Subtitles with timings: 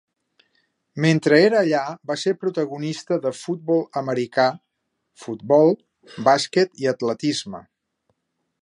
[1.03, 4.47] Mentre era allà, va ser protagonista de futbol americà,
[5.27, 5.71] futbol,
[6.31, 7.65] bàsquet i atletisme.